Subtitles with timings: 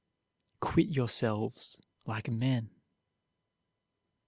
[0.61, 2.71] Quit yourselves like men.